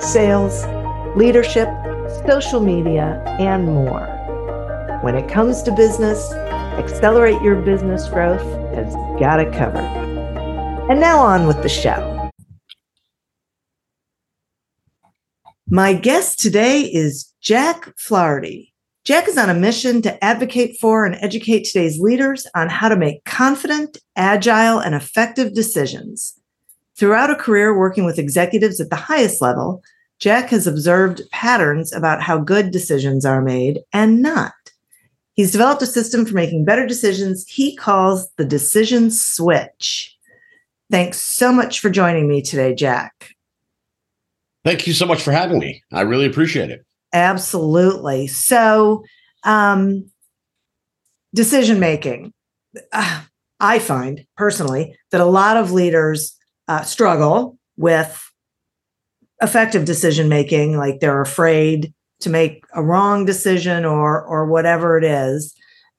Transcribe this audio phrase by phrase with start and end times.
[0.00, 0.64] sales,
[1.16, 1.68] leadership,
[2.26, 4.06] social media, and more.
[5.02, 8.42] When it comes to business, Accelerate Your Business Growth
[8.74, 9.80] has got it covered.
[10.90, 12.30] And now on with the show.
[15.68, 18.72] My guest today is Jack Flaherty.
[19.04, 22.96] Jack is on a mission to advocate for and educate today's leaders on how to
[22.96, 26.38] make confident, agile, and effective decisions
[26.98, 29.82] Throughout a career working with executives at the highest level,
[30.18, 34.52] Jack has observed patterns about how good decisions are made and not.
[35.34, 40.16] He's developed a system for making better decisions he calls the decision switch.
[40.90, 43.30] Thanks so much for joining me today, Jack.
[44.64, 45.84] Thank you so much for having me.
[45.92, 46.84] I really appreciate it.
[47.12, 48.26] Absolutely.
[48.26, 49.04] So,
[49.44, 50.10] um,
[51.32, 52.32] decision making.
[52.92, 53.22] Uh,
[53.60, 56.37] I find personally that a lot of leaders
[56.68, 58.30] uh, struggle with
[59.40, 65.04] effective decision making like they're afraid to make a wrong decision or or whatever it
[65.04, 65.54] is.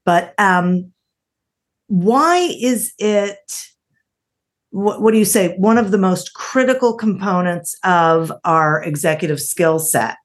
[0.05, 0.91] But um
[1.87, 3.65] why is it
[4.71, 9.79] what, what do you say one of the most critical components of our executive skill
[9.79, 10.17] set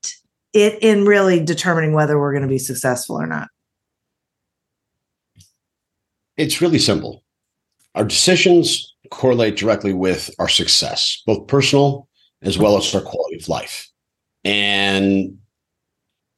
[0.53, 3.49] it in really determining whether we're going to be successful or not?
[6.37, 7.23] It's really simple.
[7.95, 12.09] Our decisions correlate directly with our success, both personal
[12.43, 13.89] as well as our quality of life.
[14.45, 15.39] And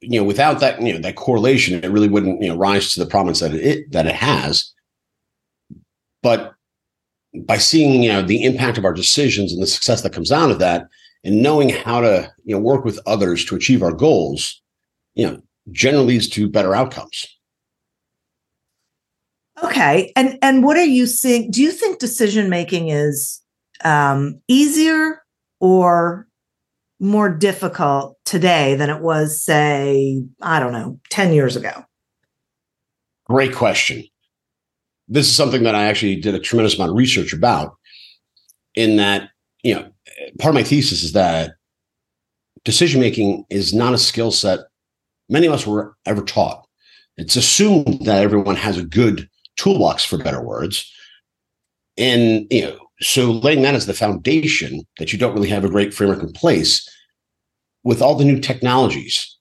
[0.01, 2.99] you know, without that, you know, that correlation, it really wouldn't, you know, rise to
[2.99, 4.71] the prominence that it that it has.
[6.21, 6.53] But
[7.33, 10.51] by seeing, you know, the impact of our decisions and the success that comes out
[10.51, 10.87] of that,
[11.23, 14.61] and knowing how to, you know, work with others to achieve our goals,
[15.15, 15.41] you know,
[15.71, 17.36] generally leads to better outcomes.
[19.63, 20.11] Okay.
[20.15, 21.49] And and what are you seeing?
[21.51, 23.41] Do you think decision making is
[23.83, 25.21] um, easier
[25.59, 26.27] or
[26.99, 31.85] more difficult today than it was, say, I don't know, 10 years ago?
[33.25, 34.03] Great question.
[35.07, 37.75] This is something that I actually did a tremendous amount of research about.
[38.75, 39.29] In that,
[39.63, 39.89] you know,
[40.39, 41.53] part of my thesis is that
[42.63, 44.59] decision making is not a skill set
[45.29, 46.65] many of us were ever taught.
[47.17, 50.89] It's assumed that everyone has a good toolbox for better words.
[51.97, 55.69] And you know, so laying that as the foundation that you don't really have a
[55.69, 56.87] great framework in place
[57.83, 59.35] with all the new technologies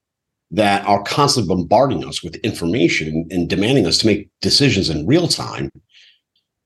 [0.50, 5.27] that are constantly bombarding us with information and demanding us to make decisions in real
[5.27, 5.71] time,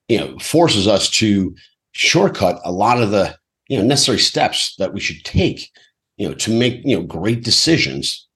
[0.08, 1.54] you know, forces us to
[1.92, 3.34] shortcut a lot of the
[3.68, 5.70] you know necessary steps that we should take,
[6.16, 8.26] you know, to make you know great decisions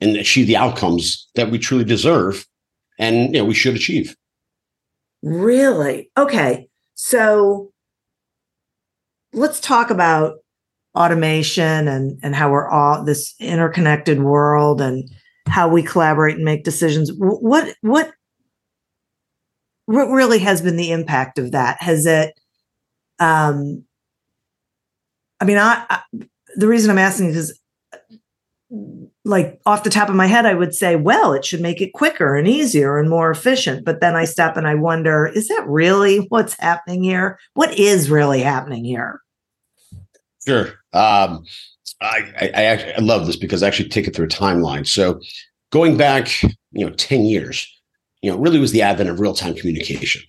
[0.00, 2.46] and achieve the outcomes that we truly deserve
[2.98, 4.16] and you know we should achieve.
[5.22, 6.10] Really?
[6.16, 6.68] Okay.
[6.94, 7.72] So
[9.32, 10.38] let's talk about
[10.94, 15.08] automation and and how we're all this interconnected world and
[15.46, 17.10] how we collaborate and make decisions.
[17.16, 18.12] What what
[19.86, 21.80] what really has been the impact of that?
[21.80, 22.38] Has it
[23.18, 23.84] um
[25.40, 26.00] I mean I, I
[26.56, 27.58] the reason I'm asking is
[29.28, 31.92] like off the top of my head, I would say, well, it should make it
[31.92, 33.84] quicker and easier and more efficient.
[33.84, 37.38] But then I stop and I wonder, is that really what's happening here?
[37.54, 39.20] What is really happening here?
[40.46, 40.66] Sure.
[40.94, 41.44] Um,
[42.00, 44.86] I, I, I actually I love this because I actually take it through a timeline.
[44.86, 45.20] So
[45.70, 47.66] going back, you know, 10 years,
[48.22, 50.22] you know, really was the advent of real-time communication.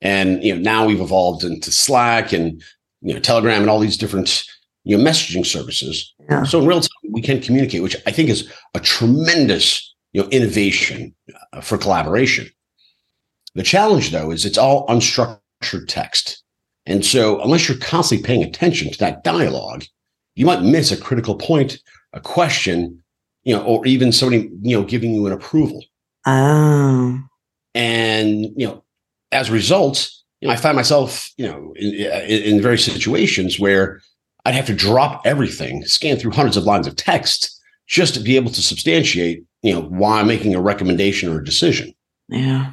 [0.00, 2.60] And you know, now we've evolved into Slack and
[3.02, 4.44] you know, Telegram and all these different
[4.84, 6.12] you know messaging services.
[6.28, 6.42] Yeah.
[6.42, 10.28] So in real time, we can communicate, which I think is a tremendous you know
[10.30, 11.14] innovation
[11.52, 12.48] uh, for collaboration.
[13.54, 16.42] The challenge, though, is it's all unstructured text,
[16.86, 19.84] and so unless you're constantly paying attention to that dialogue,
[20.34, 21.78] you might miss a critical point,
[22.12, 23.02] a question,
[23.44, 25.84] you know, or even somebody you know giving you an approval.
[26.26, 27.20] Oh,
[27.74, 28.84] and you know,
[29.32, 30.10] as a result,
[30.40, 34.00] you know, I find myself, you know, in, in, in various situations where
[34.44, 38.36] I'd have to drop everything, scan through hundreds of lines of text just to be
[38.36, 41.94] able to substantiate, you know, why I'm making a recommendation or a decision.
[42.28, 42.72] Yeah.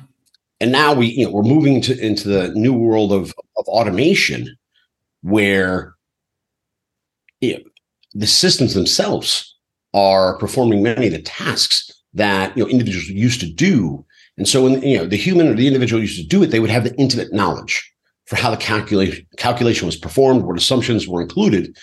[0.59, 4.57] And now we, you know, we're moving into, into the new world of, of automation
[5.21, 5.95] where
[7.41, 7.63] you know,
[8.13, 9.55] the systems themselves
[9.93, 14.05] are performing many of the tasks that you know individuals used to do.
[14.37, 16.59] And so when you know the human or the individual used to do it, they
[16.59, 17.91] would have the intimate knowledge
[18.29, 21.75] for how the calculation calculation was performed, what assumptions were included.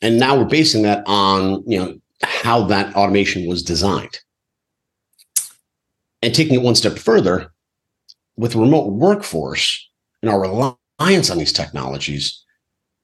[0.00, 4.18] And now we're basing that on you know how that automation was designed.
[6.22, 7.52] And taking it one step further,
[8.36, 9.86] with remote workforce
[10.22, 12.42] and our reliance on these technologies,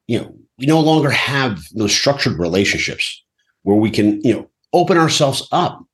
[0.09, 3.23] you know, we no longer have those structured relationships
[3.63, 5.85] where we can, you know, open ourselves up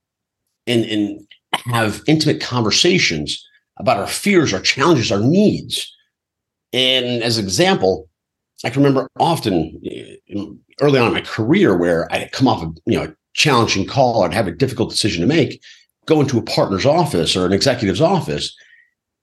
[0.69, 3.45] and, and have intimate conversations
[3.79, 5.93] about our fears, our challenges, our needs.
[6.73, 8.09] And as an example,
[8.65, 9.81] I can remember often
[10.81, 13.87] early on in my career where I had come off a you know a challenging
[13.87, 15.62] call, I'd have a difficult decision to make,
[16.06, 18.55] go into a partner's office or an executive's office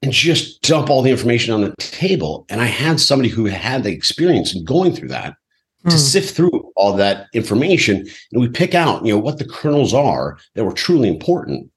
[0.02, 2.46] and just dump all the information on the table.
[2.50, 5.36] And I had somebody who had the experience in going through that
[5.84, 5.90] mm.
[5.90, 6.02] to hmm.
[6.02, 8.08] sift through all that information.
[8.32, 11.70] And we pick out, you know, what the kernels are that were truly important.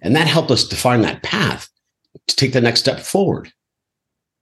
[0.00, 1.68] And that helped us define that path
[2.28, 3.52] to take the next step forward.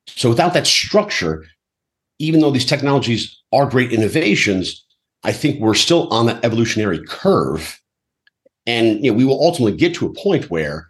[0.07, 1.45] So without that structure,
[2.19, 4.85] even though these technologies are great innovations,
[5.25, 7.81] I think we're still on that evolutionary curve.
[8.67, 10.87] And you know, we will ultimately get to a point where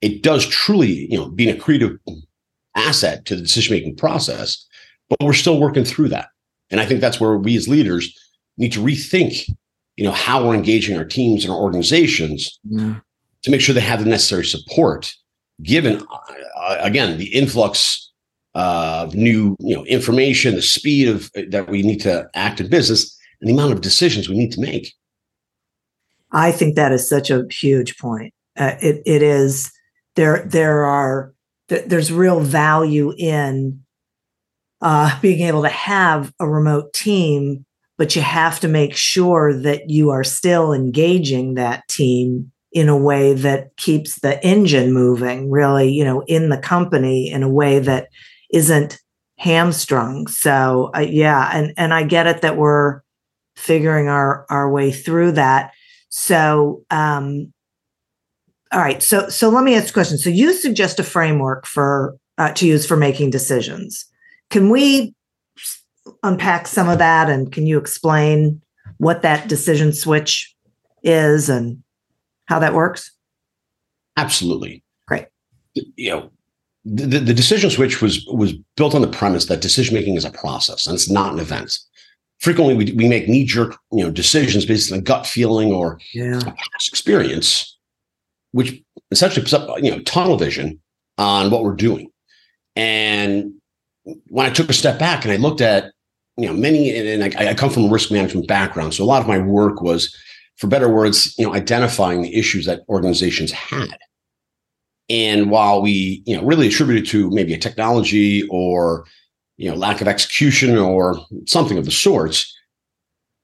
[0.00, 1.98] it does truly, you know, being a creative
[2.74, 4.66] asset to the decision-making process,
[5.08, 6.28] but we're still working through that.
[6.70, 8.16] And I think that's where we as leaders
[8.56, 9.48] need to rethink,
[9.96, 12.96] you know, how we're engaging our teams and our organizations yeah.
[13.42, 15.12] to make sure they have the necessary support,
[15.62, 18.09] given uh, again the influx
[18.54, 23.16] of new, you know, information, the speed of that we need to act in business,
[23.40, 24.92] and the amount of decisions we need to make.
[26.32, 28.34] I think that is such a huge point.
[28.56, 29.72] Uh, it it is
[30.16, 31.32] there there are
[31.68, 33.82] there's real value in
[34.80, 37.64] uh, being able to have a remote team,
[37.98, 42.96] but you have to make sure that you are still engaging that team in a
[42.96, 47.80] way that keeps the engine moving, really, you know, in the company in a way
[47.80, 48.08] that
[48.52, 48.98] isn't
[49.38, 50.26] hamstrung.
[50.26, 53.00] So uh, yeah, and and I get it that we're
[53.56, 55.72] figuring our our way through that.
[56.08, 57.52] So um,
[58.72, 59.02] all right.
[59.02, 60.18] So so let me ask a question.
[60.18, 64.06] So you suggest a framework for uh, to use for making decisions.
[64.50, 65.14] Can we
[66.22, 68.60] unpack some of that and can you explain
[68.98, 70.54] what that decision switch
[71.02, 71.82] is and
[72.46, 73.12] how that works?
[74.16, 74.82] Absolutely.
[75.06, 75.26] Great.
[75.74, 76.30] You know,
[76.84, 80.30] the, the decision switch was was built on the premise that decision making is a
[80.30, 81.78] process and it's not an event.
[82.38, 86.40] Frequently, we, we make knee jerk you know decisions based on gut feeling or yeah.
[86.40, 87.76] past experience
[88.52, 90.80] which essentially puts up you know tunnel vision
[91.18, 92.10] on what we're doing.
[92.76, 93.52] And
[94.28, 95.92] when I took a step back and I looked at
[96.36, 99.22] you know many, and I, I come from a risk management background, so a lot
[99.22, 100.14] of my work was,
[100.56, 103.98] for better words, you know, identifying the issues that organizations had.
[105.10, 109.04] And while we, you know, really attributed to maybe a technology or,
[109.56, 112.56] you know, lack of execution or something of the sorts,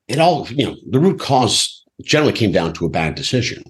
[0.06, 3.64] it all, you know, the root cause generally came down to a bad decision.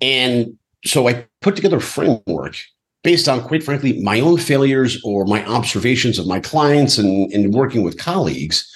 [0.00, 2.56] And so I put together a framework
[3.04, 7.54] based on, quite frankly, my own failures or my observations of my clients and, and
[7.54, 8.68] working with colleagues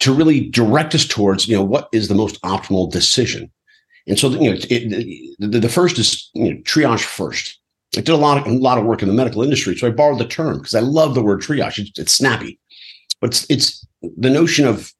[0.00, 3.48] to really direct us towards, you know, what is the most optimal decision.
[4.06, 7.58] And so, you know, it, the, the first is you know, triage first.
[7.96, 9.90] I did a lot of a lot of work in the medical industry, so I
[9.90, 11.78] borrowed the term because I love the word triage.
[11.78, 12.58] It's, it's snappy,
[13.20, 14.92] but it's, it's the notion of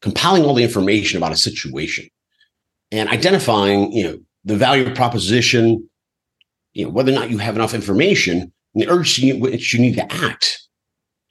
[0.00, 2.08] compiling all the information about a situation
[2.90, 5.88] and identifying, you know, the value proposition,
[6.74, 9.94] you know, whether or not you have enough information, and the urgency which you need
[9.94, 10.60] to act.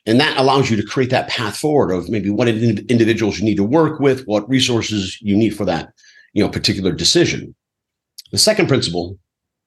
[0.05, 3.57] And that allows you to create that path forward of maybe what individuals you need
[3.57, 5.93] to work with, what resources you need for that,
[6.33, 7.55] you know, particular decision.
[8.31, 9.17] The second principle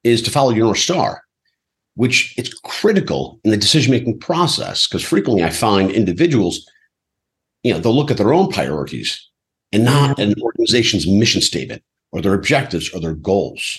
[0.02, 1.22] is to follow your North Star,
[1.94, 6.66] which it's critical in the decision-making process because frequently I find individuals,
[7.62, 9.20] you know, they'll look at their own priorities
[9.72, 13.78] and not an organization's mission statement or their objectives or their goals.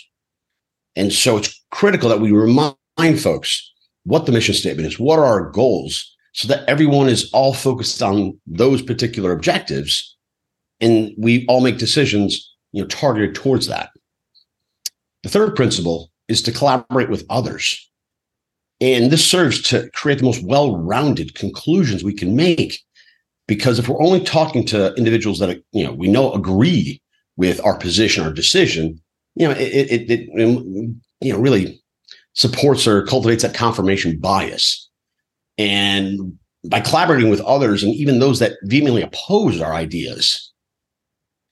[0.95, 2.75] And so it's critical that we remind
[3.19, 3.71] folks
[4.03, 8.03] what the mission statement is, what are our goals, so that everyone is all focused
[8.03, 10.15] on those particular objectives
[10.81, 13.89] and we all make decisions you know targeted towards that.
[15.23, 17.89] The third principle is to collaborate with others.
[18.81, 22.81] And this serves to create the most well-rounded conclusions we can make.
[23.47, 27.01] Because if we're only talking to individuals that you know we know agree
[27.37, 28.99] with our position, our decision,
[29.35, 30.29] you know, it, it, it,
[31.21, 31.81] you know, really
[32.33, 34.89] supports or cultivates that confirmation bias.
[35.57, 40.44] And by collaborating with others and even those that vehemently oppose our ideas,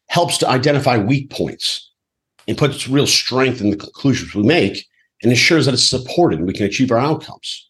[0.07, 1.91] helps to identify weak points
[2.47, 4.85] and puts real strength in the conclusions we make
[5.21, 7.69] and ensures that it's supported and we can achieve our outcomes.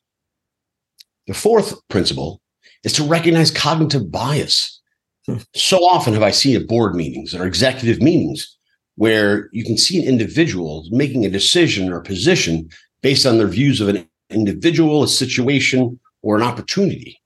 [1.28, 2.42] The fourth principle
[2.84, 4.82] is to recognize cognitive bias.
[5.26, 5.38] Hmm.
[5.54, 8.58] So often have I seen at board meetings or executive meetings
[8.96, 12.70] where you can see an individual making a decision or a position
[13.02, 17.20] based on their views of an individual, a situation, or an opportunity.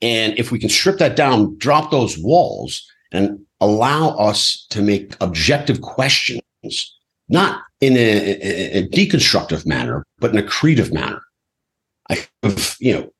[0.00, 5.16] And if we can strip that down, drop those walls, and allow us to make
[5.20, 6.42] objective questions,
[7.28, 11.22] not in a, a deconstructive manner, but in a creative manner.
[12.10, 13.10] I have, you know,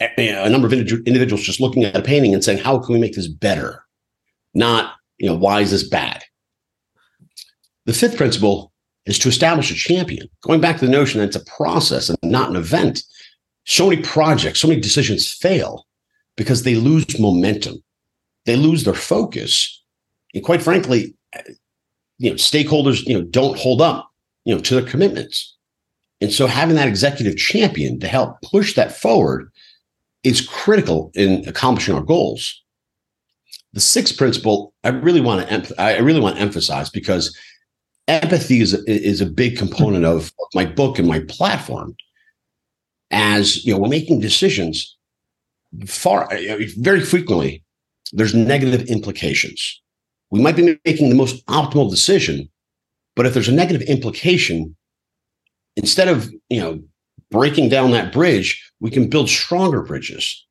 [0.00, 3.00] a, a number of individuals just looking at a painting and saying, "How can we
[3.00, 3.84] make this better?"
[4.54, 6.22] Not, you know, why is this bad?
[7.86, 8.72] The fifth principle
[9.06, 10.28] is to establish a champion.
[10.42, 13.02] Going back to the notion that it's a process and not an event.
[13.64, 15.86] So many projects, so many decisions fail
[16.36, 17.76] because they lose momentum.
[18.44, 19.81] They lose their focus.
[20.34, 21.14] And quite frankly,
[22.18, 24.10] you know, stakeholders, you know, don't hold up,
[24.44, 25.56] you know, to their commitments.
[26.20, 29.50] And so having that executive champion to help push that forward
[30.22, 32.62] is critical in accomplishing our goals.
[33.72, 37.36] The sixth principle I really want to I really want to emphasize because
[38.06, 41.96] empathy is a, is a big component of my book and my platform.
[43.10, 44.96] As you know, we're making decisions
[45.86, 46.28] far
[46.78, 47.64] very frequently.
[48.12, 49.81] There's negative implications.
[50.32, 52.48] We might be making the most optimal decision,
[53.14, 54.74] but if there's a negative implication,
[55.76, 56.82] instead of you know
[57.30, 60.46] breaking down that bridge, we can build stronger bridges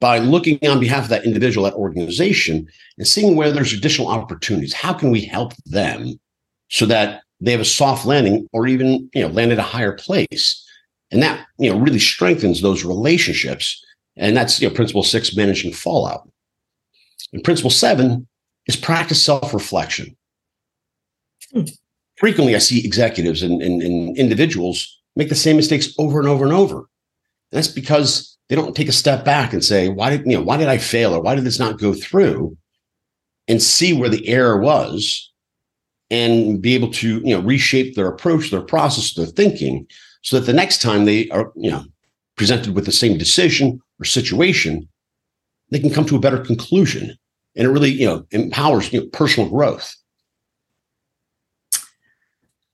[0.00, 4.72] by looking on behalf of that individual, that organization, and seeing where there's additional opportunities.
[4.72, 6.18] How can we help them
[6.70, 9.92] so that they have a soft landing or even you know land at a higher
[9.92, 10.66] place?
[11.10, 13.84] And that you know really strengthens those relationships.
[14.16, 16.26] And that's you know principle six, managing fallout.
[17.34, 18.26] And principle seven
[18.66, 20.16] is practice self-reflection.
[21.52, 21.62] Hmm.
[22.16, 26.44] Frequently, I see executives and, and, and individuals make the same mistakes over and over
[26.44, 26.76] and over.
[26.76, 26.86] And
[27.52, 30.56] that's because they don't take a step back and say, why did, you know, why
[30.56, 32.56] did I fail or why did this not go through?
[33.48, 35.30] And see where the error was
[36.10, 39.86] and be able to, you know, reshape their approach, their process, their thinking,
[40.22, 41.84] so that the next time they are, you know,
[42.36, 44.88] presented with the same decision or situation,
[45.70, 47.16] they can come to a better conclusion.
[47.56, 49.94] And it really, you know, empowers you know, personal growth.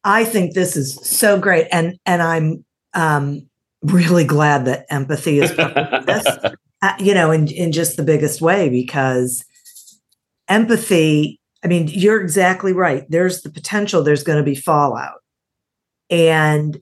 [0.05, 3.47] I think this is so great, and and I'm um,
[3.83, 6.27] really glad that empathy is this,
[6.83, 9.45] uh, you know, in in just the biggest way because
[10.49, 11.39] empathy.
[11.63, 13.05] I mean, you're exactly right.
[13.11, 14.03] There's the potential.
[14.03, 15.21] There's going to be fallout,
[16.09, 16.81] and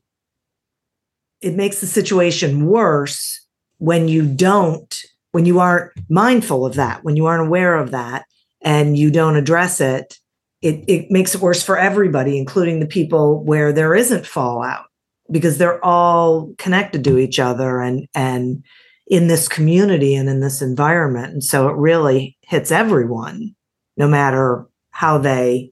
[1.41, 3.45] it makes the situation worse
[3.79, 5.03] when you don't
[5.39, 8.25] when you aren't mindful of that when you aren't aware of that
[8.61, 10.19] and you don't address it
[10.63, 14.87] it, it makes it worse for everybody, including the people where there isn't fallout,
[15.31, 18.65] because they're all connected to each other and and
[19.07, 21.33] in this community and in this environment.
[21.33, 23.55] And so it really hits everyone,
[23.97, 25.71] no matter how they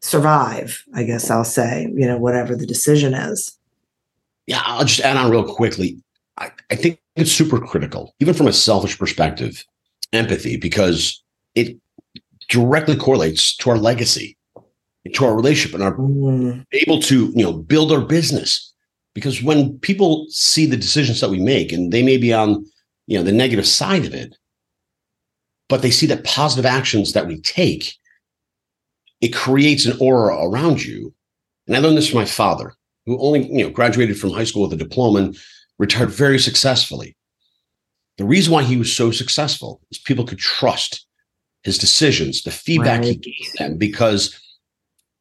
[0.00, 3.56] survive, I guess I'll say, you know, whatever the decision is.
[4.46, 6.02] Yeah, I'll just add on real quickly.
[6.36, 9.64] I, I think it's super critical, even from a selfish perspective,
[10.12, 11.22] empathy, because
[11.54, 11.76] it
[12.48, 14.36] directly correlates to our legacy,
[15.12, 16.64] to our relationship, and our mm.
[16.72, 18.72] able to you know build our business.
[19.14, 22.64] Because when people see the decisions that we make, and they may be on
[23.06, 24.36] you know the negative side of it,
[25.68, 27.94] but they see the positive actions that we take,
[29.20, 31.12] it creates an aura around you.
[31.66, 32.74] And I learned this from my father,
[33.06, 35.36] who only you know graduated from high school with a diploma and
[35.80, 37.16] retired very successfully.
[38.18, 41.06] The reason why he was so successful is people could trust
[41.62, 43.08] his decisions, the feedback right.
[43.08, 44.38] he gave them, because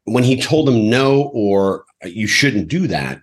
[0.03, 3.21] when he told them no or uh, you shouldn't do that,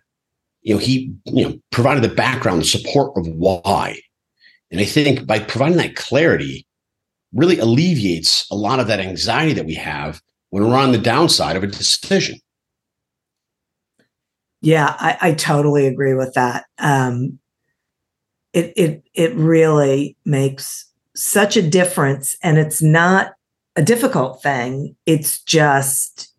[0.62, 4.00] you know, he you know provided the background, the support of why.
[4.70, 6.66] And I think by providing that clarity,
[7.34, 11.56] really alleviates a lot of that anxiety that we have when we're on the downside
[11.56, 12.38] of a decision.
[14.60, 16.64] Yeah, I, I totally agree with that.
[16.78, 17.38] Um,
[18.52, 23.32] it it it really makes such a difference and it's not
[23.76, 24.96] a difficult thing.
[25.04, 26.32] It's just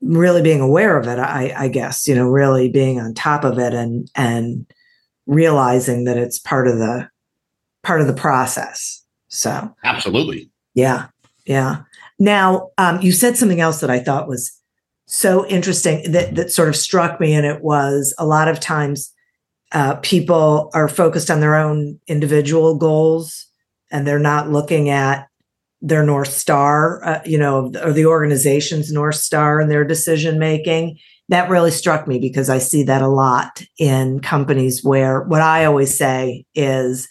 [0.00, 3.58] really being aware of it I, I guess you know really being on top of
[3.58, 4.64] it and and
[5.26, 7.08] realizing that it's part of the
[7.82, 9.04] part of the process.
[9.28, 10.50] So absolutely.
[10.74, 11.08] Yeah
[11.44, 11.82] yeah.
[12.18, 14.57] Now um, you said something else that i thought was
[15.08, 19.12] so interesting that that sort of struck me and it was a lot of times
[19.72, 23.46] uh, people are focused on their own individual goals
[23.90, 25.26] and they're not looking at
[25.80, 30.98] their north star, uh, you know, or the organization's north star in their decision making.
[31.30, 35.64] That really struck me because I see that a lot in companies where what I
[35.64, 37.08] always say is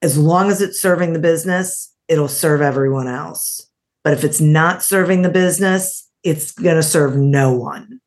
[0.00, 3.68] as long as it's serving the business, it'll serve everyone else.
[4.04, 8.00] But if it's not serving the business, it's going to serve no one.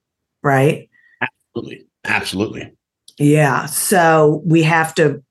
[0.44, 0.90] Right.
[1.22, 1.86] Absolutely.
[2.06, 2.74] Absolutely.
[3.18, 3.66] Yeah.
[3.66, 5.24] So we have to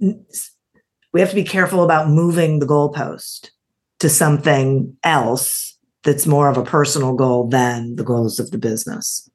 [0.00, 3.50] we have to be careful about moving the goalpost
[4.00, 9.28] to something else that's more of a personal goal than the goals of the business.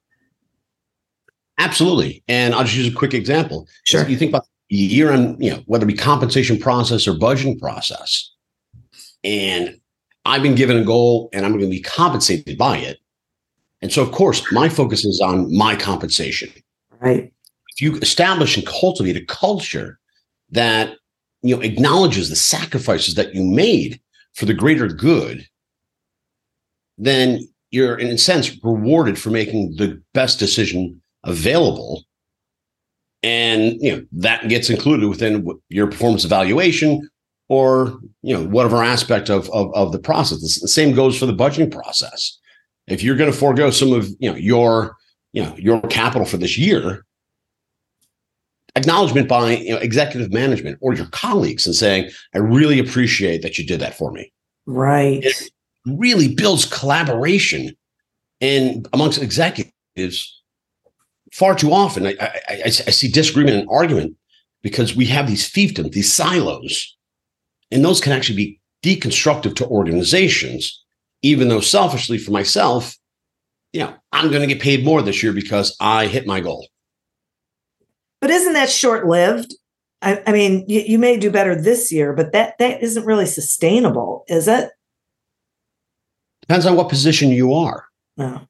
[1.58, 2.22] Absolutely.
[2.28, 3.68] And I'll just use a quick example.
[3.84, 4.06] Sure.
[4.08, 8.32] You think about year on, you know, whether it be compensation process or budgeting process.
[9.22, 9.78] And
[10.24, 12.98] I've been given a goal and I'm going to be compensated by it.
[13.82, 16.50] And so, of course, my focus is on my compensation.
[17.00, 17.32] Right.
[17.68, 19.98] If you establish and cultivate a culture
[20.50, 20.96] that
[21.42, 24.00] you know acknowledges the sacrifices that you made
[24.34, 25.46] for the greater good,
[26.96, 32.04] then you're in a sense rewarded for making the best decision available.
[33.24, 37.08] And you know that gets included within your performance evaluation
[37.48, 40.60] or you know whatever aspect of, of, of the process.
[40.60, 42.38] The same goes for the budgeting process.
[42.86, 44.96] If you're going to forego some of you know your
[45.32, 47.04] you know your capital for this year,
[48.76, 53.58] acknowledgement by you know, executive management or your colleagues and saying, I really appreciate that
[53.58, 54.32] you did that for me.
[54.66, 55.22] Right.
[55.24, 55.50] It
[55.86, 57.76] really builds collaboration
[58.40, 60.42] and amongst executives.
[61.32, 64.16] Far too often, I, I, I, I see disagreement and argument
[64.62, 66.96] because we have these fiefdoms, these silos,
[67.70, 70.84] and those can actually be deconstructive to organizations.
[71.22, 72.96] Even though selfishly for myself,
[73.72, 76.68] you know, I'm going to get paid more this year because I hit my goal.
[78.20, 79.54] But isn't that short lived?
[80.02, 83.26] I, I, mean, you, you, may do better this year, but that that isn't really
[83.26, 84.70] sustainable, is it?
[86.42, 87.86] Depends on what position you are.
[88.16, 88.46] No.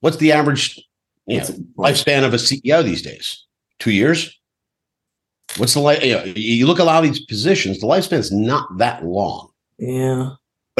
[0.00, 0.80] What's the average
[1.26, 1.44] you know,
[1.78, 3.46] lifespan of a CEO these days?
[3.78, 4.38] Two years.
[5.56, 6.02] What's the life?
[6.04, 9.04] You, know, you look at a lot of these positions, the lifespan is not that
[9.04, 9.50] long.
[9.78, 10.30] Yeah.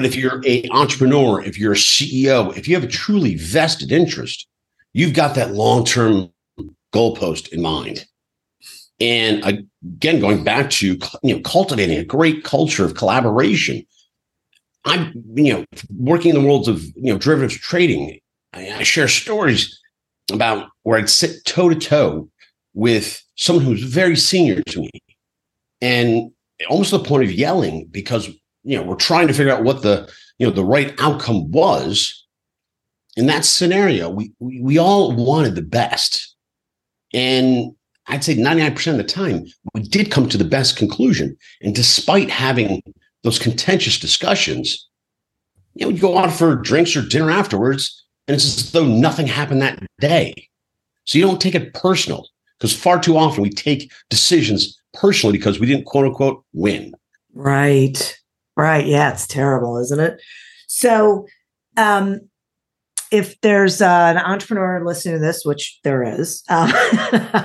[0.02, 3.92] But if you're a entrepreneur, if you're a CEO, if you have a truly vested
[3.92, 4.48] interest,
[4.92, 6.28] you've got that long term
[6.92, 8.04] goalpost in mind.
[8.98, 13.86] And again, going back to you know cultivating a great culture of collaboration.
[14.84, 15.64] I'm you know
[15.96, 18.18] working in the worlds of you know derivatives trading.
[18.52, 19.80] I, I share stories
[20.32, 22.28] about where I'd sit toe to toe
[22.74, 24.90] with someone who's very senior to me,
[25.80, 26.32] and
[26.68, 28.28] almost to the point of yelling because
[28.64, 32.18] you know we're trying to figure out what the you know the right outcome was.
[33.16, 36.34] In that scenario, we we, we all wanted the best,
[37.12, 37.74] and
[38.06, 41.36] I'd say 99% of the time, we did come to the best conclusion.
[41.60, 42.82] And despite having
[43.22, 44.88] those contentious discussions,
[45.74, 49.26] you know, you go out for drinks or dinner afterwards, and it's as though nothing
[49.26, 50.48] happened that day.
[51.04, 55.58] So you don't take it personal because far too often we take decisions personally because
[55.58, 56.94] we didn't quote unquote win.
[57.34, 58.18] Right.
[58.56, 58.86] Right.
[58.86, 60.20] Yeah, it's terrible, isn't it?
[60.66, 61.26] So
[61.76, 62.20] um
[63.12, 66.72] if there's uh, an entrepreneur listening to this, which there is, uh,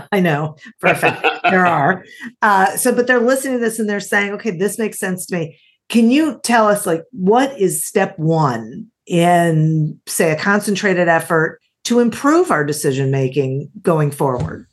[0.14, 2.06] I know for a fact there are.
[2.42, 5.38] Uh, so, but they're listening to this and they're saying, okay, this makes sense to
[5.38, 5.60] me.
[5.90, 12.00] Can you tell us, like, what is step one in, say, a concentrated effort to
[12.00, 14.68] improve our decision making going forward?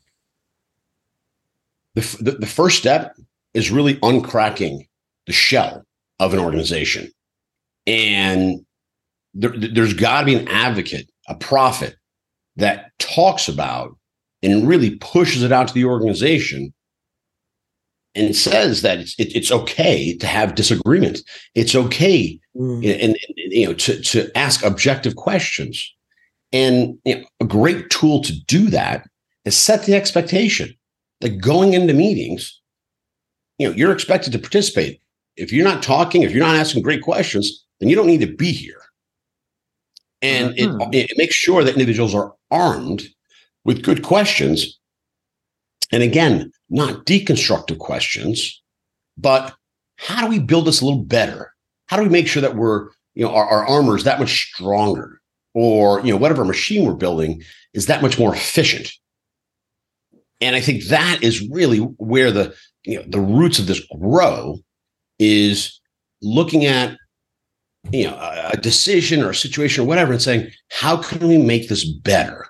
[1.95, 3.17] The, the, the first step
[3.53, 4.87] is really uncracking
[5.27, 5.85] the shell
[6.19, 7.11] of an organization.
[7.87, 8.65] And
[9.35, 11.97] there, there's got to be an advocate, a prophet
[12.57, 13.97] that talks about
[14.43, 16.73] and really pushes it out to the organization
[18.15, 21.23] and says that it's it, it's okay to have disagreements.
[21.55, 22.77] It's okay, mm.
[22.77, 25.93] and, and, you know to to ask objective questions.
[26.53, 29.09] And you know, a great tool to do that
[29.45, 30.75] is set the expectation
[31.21, 32.61] that going into meetings,
[33.59, 35.01] you know, you're expected to participate.
[35.37, 38.35] If you're not talking, if you're not asking great questions, then you don't need to
[38.35, 38.81] be here.
[40.23, 40.93] And mm-hmm.
[40.93, 43.03] it, it makes sure that individuals are armed
[43.65, 44.79] with good questions.
[45.93, 48.63] And again not deconstructive questions
[49.17, 49.55] but
[49.97, 51.53] how do we build this a little better?
[51.87, 54.53] How do we make sure that we're you know our, our armor is that much
[54.53, 55.21] stronger?
[55.55, 57.43] Or you know whatever machine we're building
[57.73, 58.93] is that much more efficient.
[60.41, 64.59] And i think that is really where the you know the roots of this grow
[65.19, 65.81] is
[66.23, 66.97] looking at
[67.93, 68.17] you know
[68.53, 72.47] a decision or a situation or whatever and saying how can we make this better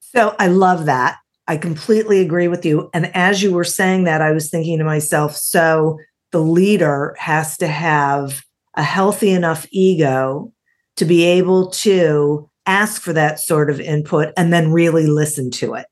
[0.00, 1.16] so i love that
[1.48, 4.84] i completely agree with you and as you were saying that i was thinking to
[4.84, 5.98] myself so
[6.32, 8.42] the leader has to have
[8.74, 10.52] a healthy enough ego
[10.96, 15.74] to be able to ask for that sort of input and then really listen to
[15.74, 15.86] it.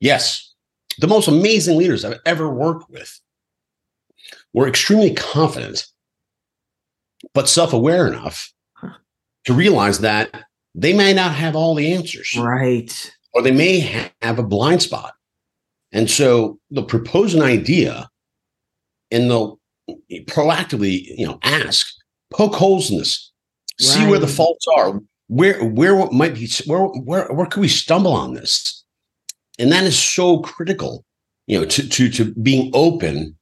[0.00, 0.53] Yes.
[0.98, 3.20] The most amazing leaders I've ever worked with
[4.52, 5.86] were extremely confident,
[7.32, 8.52] but self aware enough
[9.44, 12.36] to realize that they may not have all the answers.
[12.36, 13.14] Right.
[13.32, 13.80] Or they may
[14.22, 15.14] have a blind spot.
[15.92, 18.08] And so they'll propose an idea
[19.10, 19.60] and they'll
[20.26, 21.86] proactively, you know, ask,
[22.30, 23.32] poke holes in this,
[23.80, 23.86] right.
[23.86, 28.12] see where the faults are, where where might be where where where could we stumble
[28.12, 28.83] on this?
[29.58, 31.04] And that is so critical,
[31.46, 33.36] you know, to to to being open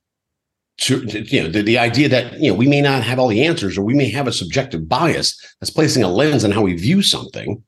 [0.78, 3.28] to, to, you know the, the idea that you know we may not have all
[3.28, 6.62] the answers or we may have a subjective bias that's placing a lens on how
[6.62, 7.62] we view something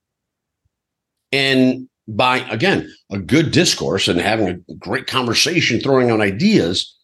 [1.32, 6.96] and by again a good discourse and having a great conversation throwing out ideas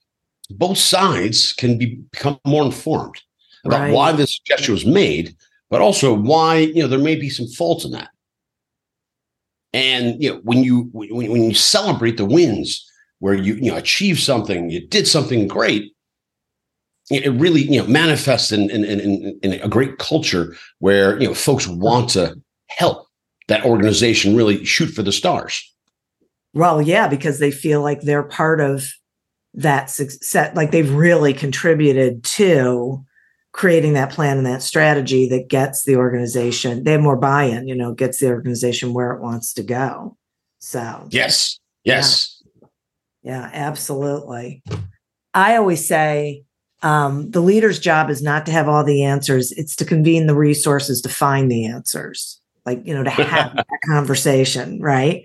[0.51, 3.21] both sides can be, become more informed
[3.65, 3.93] about right.
[3.93, 5.35] why this gesture was made
[5.69, 8.09] but also why you know there may be some faults in that
[9.73, 12.87] and you know when you when, when you celebrate the wins
[13.19, 15.93] where you you know achieve something, you did something great.
[17.11, 21.35] It really you know manifests in in, in, in a great culture where you know
[21.35, 23.07] folks want to help
[23.49, 25.63] that organization really shoot for the stars.
[26.53, 28.87] Well, yeah, because they feel like they're part of
[29.55, 33.05] that success, like they've really contributed to
[33.53, 37.75] creating that plan and that strategy that gets the organization they have more buy-in you
[37.75, 40.17] know gets the organization where it wants to go.
[40.61, 41.09] So.
[41.11, 41.59] Yes.
[41.85, 42.43] Yes.
[43.23, 44.63] Yeah, absolutely.
[45.35, 46.45] I always say
[46.83, 50.35] um, the leader's job is not to have all the answers, it's to convene the
[50.35, 55.25] resources to find the answers, like, you know, to have that conversation, right?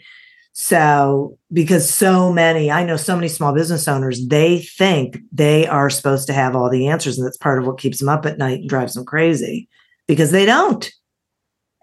[0.57, 5.89] So, because so many, I know so many small business owners, they think they are
[5.89, 7.17] supposed to have all the answers.
[7.17, 9.67] And that's part of what keeps them up at night and drives them crazy
[10.07, 10.89] because they don't.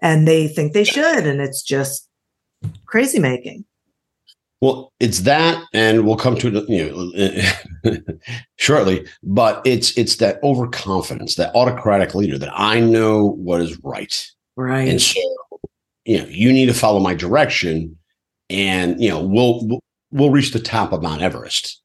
[0.01, 1.27] And they think they should.
[1.27, 2.09] And it's just
[2.87, 3.67] crazy making.
[4.63, 7.13] Well, it's that, and we'll come to it you
[7.85, 7.99] know,
[8.57, 9.07] shortly.
[9.23, 14.89] But it's it's that overconfidence, that autocratic leader that I know what is right, right,
[14.89, 15.21] and so
[16.05, 17.99] you know you need to follow my direction,
[18.53, 21.83] and you know we'll we'll reach the top of Mount Everest,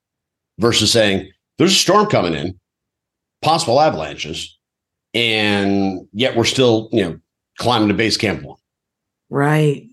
[0.59, 2.59] versus saying there's a storm coming in,
[3.41, 4.57] possible avalanches,
[5.13, 7.19] and yet we're still you know
[7.57, 8.57] climbing to base camp one.
[9.29, 9.87] Right,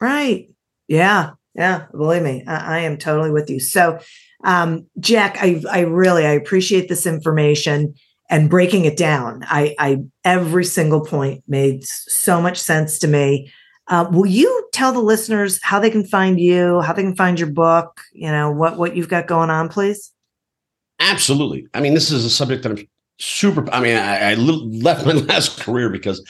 [0.00, 0.48] right,
[0.88, 3.58] yeah yeah, believe me, I, I am totally with you.
[3.58, 3.98] So,
[4.44, 7.94] um, Jack, I, I really I appreciate this information
[8.30, 9.44] and breaking it down.
[9.48, 13.52] I, I every single point made so much sense to me.
[13.88, 17.40] Uh, will you tell the listeners how they can find you, how they can find
[17.40, 20.12] your book, you know, what what you've got going on, please?
[21.00, 21.66] Absolutely.
[21.74, 23.72] I mean, this is a subject that I'm super.
[23.72, 26.20] I mean, I, I left my last career because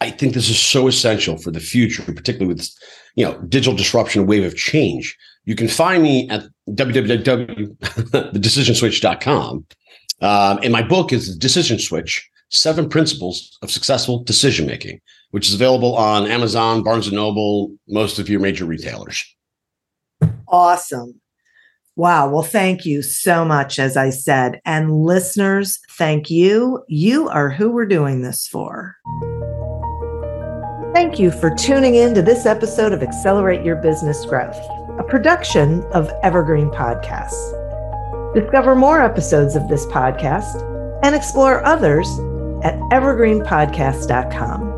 [0.00, 2.70] I think this is so essential for the future, particularly with
[3.16, 5.16] you know digital disruption, wave of change.
[5.44, 9.66] You can find me at www.thedecisionswitch.com.
[10.20, 15.00] Um, and my book is The Decision Switch: Seven Principles of Successful Decision Making,
[15.30, 19.24] which is available on Amazon, Barnes and Noble, most of your major retailers.
[20.48, 21.20] Awesome.
[21.96, 22.30] Wow.
[22.30, 24.60] Well, thank you so much, as I said.
[24.64, 26.84] And listeners, thank you.
[26.86, 28.94] You are who we're doing this for.
[30.94, 34.56] Thank you for tuning in to this episode of Accelerate Your Business Growth,
[34.98, 37.54] a production of Evergreen Podcasts.
[38.34, 40.62] Discover more episodes of this podcast
[41.02, 42.08] and explore others
[42.62, 44.77] at evergreenpodcast.com.